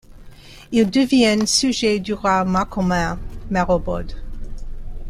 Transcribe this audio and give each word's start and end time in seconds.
Ils 0.71 0.89
deviennent 0.89 1.45
sujets 1.45 1.99
du 1.99 2.15
roi 2.15 2.43
marcoman 2.43 3.19
Marobod. 3.51 4.15